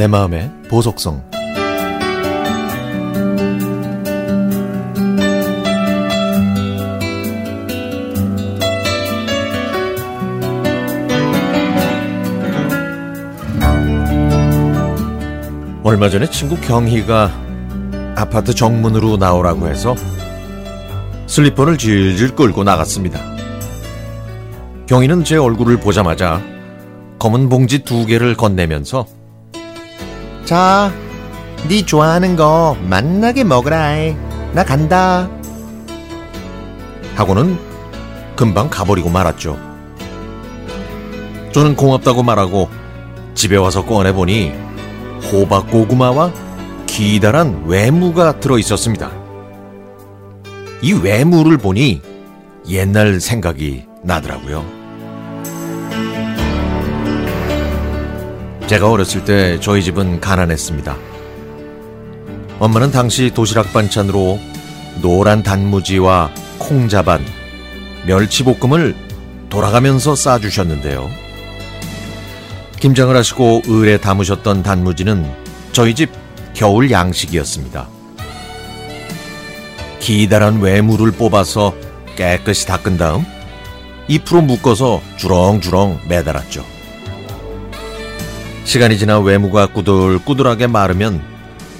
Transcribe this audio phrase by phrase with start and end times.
[0.00, 1.22] 내 마음의 보석성
[15.84, 17.30] 얼마 전에 친구 경희가
[18.16, 19.94] 아파트 정문으로 나오라고 해서
[21.26, 23.20] 슬리퍼를 질질 끌고 나갔습니다.
[24.86, 26.40] 경희는 제 얼굴을 보자마자
[27.18, 29.19] 검은 봉지 두 개를 건네면서
[30.50, 30.92] 자,
[31.68, 33.94] 네 좋아하는 거 만나게 먹으라.
[34.52, 35.30] 나 간다.
[37.14, 37.56] 하고는
[38.34, 39.56] 금방 가버리고 말았죠.
[41.52, 42.68] 저는 고맙다고 말하고
[43.36, 44.52] 집에 와서 꺼내보니
[45.30, 46.32] 호박 고구마와
[46.86, 49.12] 기다란 외무가 들어 있었습니다.
[50.82, 52.02] 이 외무를 보니
[52.68, 54.79] 옛날 생각이 나더라고요.
[58.70, 60.96] 제가 어렸을 때 저희 집은 가난했습니다.
[62.60, 64.38] 엄마는 당시 도시락 반찬으로
[65.02, 67.20] 노란 단무지와 콩자반,
[68.06, 68.94] 멸치볶음을
[69.48, 71.10] 돌아가면서 싸주셨는데요.
[72.78, 75.28] 김장을 하시고 을에 담으셨던 단무지는
[75.72, 76.12] 저희 집
[76.54, 77.88] 겨울 양식이었습니다.
[79.98, 81.74] 기다란 외무를 뽑아서
[82.14, 83.26] 깨끗이 닦은 다음
[84.06, 86.79] 잎으로 묶어서 주렁주렁 매달았죠.
[88.70, 91.20] 시간이 지나 외무가 꾸들꾸들하게 마르면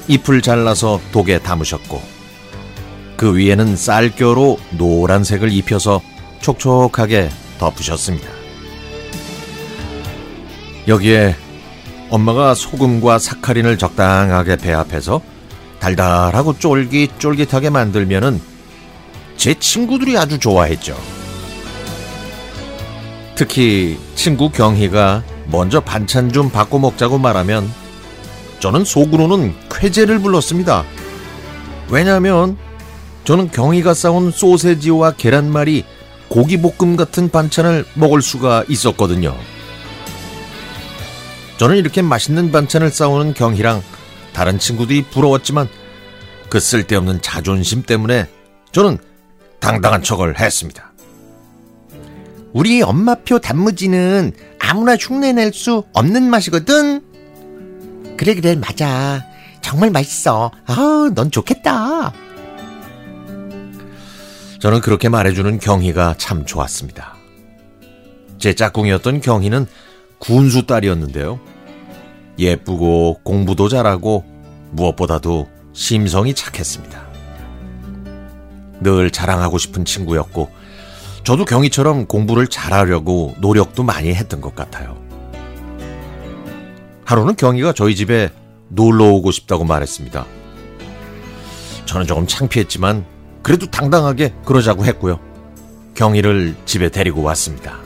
[0.08, 2.02] 잎을 잘라서 독에 담으셨고
[3.16, 6.02] 그 위에는 쌀겨로 노란색을 입혀서
[6.40, 7.30] 촉촉하게
[7.60, 8.28] 덮으셨습니다.
[10.88, 11.36] 여기에
[12.08, 15.20] 엄마가 소금과 사카린을 적당하게 배합해서
[15.78, 18.40] 달달하고 쫄깃쫄깃하게 만들면은
[19.36, 20.98] 제 친구들이 아주 좋아했죠.
[23.36, 27.70] 특히 친구 경희가 먼저 반찬 좀 바꿔 먹자고 말하면
[28.60, 30.84] 저는 속으로는 쾌재를 불렀습니다.
[31.88, 32.56] 왜냐하면
[33.24, 35.84] 저는 경희가 싸온 소세지와 계란말이
[36.28, 39.36] 고기볶음 같은 반찬을 먹을 수가 있었거든요.
[41.58, 43.82] 저는 이렇게 맛있는 반찬을 싸우는 경희랑
[44.32, 45.68] 다른 친구들이 부러웠지만
[46.48, 48.28] 그 쓸데없는 자존심 때문에
[48.72, 48.98] 저는
[49.58, 50.92] 당당한 척을 했습니다.
[52.52, 54.32] 우리 엄마표 단무지는
[54.70, 57.02] 아무나 흉내낼 수 없는 맛이거든.
[58.16, 59.20] 그래 그래 맞아.
[59.60, 60.52] 정말 맛있어.
[60.64, 62.12] 아, 넌 좋겠다.
[64.60, 67.16] 저는 그렇게 말해주는 경희가 참 좋았습니다.
[68.38, 69.66] 제 짝꿍이었던 경희는
[70.20, 71.40] 군수 딸이었는데요.
[72.38, 74.24] 예쁘고 공부도 잘하고
[74.70, 77.08] 무엇보다도 심성이 착했습니다.
[78.82, 80.48] 늘 자랑하고 싶은 친구였고
[81.24, 84.96] 저도 경희처럼 공부를 잘하려고 노력도 많이 했던 것 같아요.
[87.04, 88.30] 하루는 경희가 저희 집에
[88.68, 90.24] 놀러 오고 싶다고 말했습니다.
[91.84, 93.04] 저는 조금 창피했지만
[93.42, 95.18] 그래도 당당하게 그러자고 했고요.
[95.94, 97.78] 경희를 집에 데리고 왔습니다.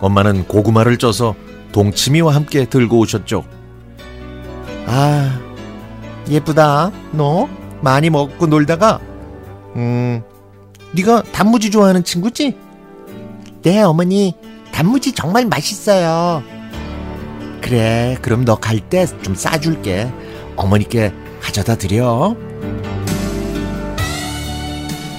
[0.00, 1.34] 엄마는 고구마를 쪄서
[1.72, 3.44] 동치미와 함께 들고 오셨죠.
[4.86, 5.40] 아,
[6.28, 6.90] 예쁘다.
[7.12, 7.48] 너
[7.80, 9.00] 많이 먹고 놀다가
[9.76, 10.22] 음,
[10.94, 12.56] 네가 단무지 좋아하는 친구지?
[13.62, 14.34] 네, 어머니.
[14.72, 16.42] 단무지 정말 맛있어요.
[17.60, 20.10] 그래, 그럼 너 갈 때 좀 싸줄게.
[20.56, 22.34] 어머니께 가져다 드려.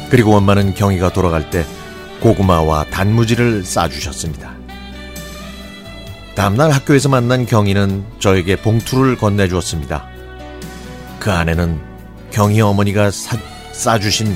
[0.10, 1.66] 그리고 엄마는 경희가 돌아갈 때
[2.22, 4.54] 고구마와 단무지를 싸주셨습니다.
[6.36, 10.06] 다음날 학교에서 만난 경희는 저에게 봉투를 건네주었습니다.
[11.20, 11.80] 그 안에는
[12.32, 13.38] 경희 어머니가 사,
[13.72, 14.36] 싸주신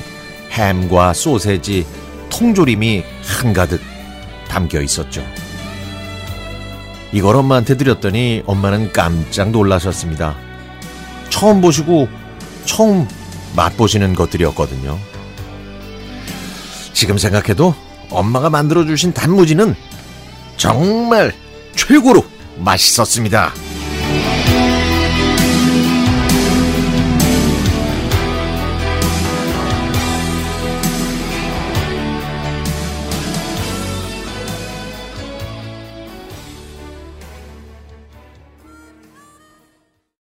[0.58, 1.86] 햄과 소세지,
[2.30, 3.80] 통조림이 한가득
[4.48, 5.24] 담겨 있었죠.
[7.12, 10.36] 이걸 엄마한테 드렸더니 엄마는 깜짝 놀라셨습니다.
[11.30, 12.08] 처음 보시고
[12.64, 13.06] 처음
[13.54, 14.98] 맛보시는 것들이었거든요.
[16.92, 17.74] 지금 생각해도
[18.10, 19.76] 엄마가 만들어주신 단무지는
[20.56, 21.32] 정말
[21.76, 22.24] 최고로
[22.56, 23.52] 맛있었습니다.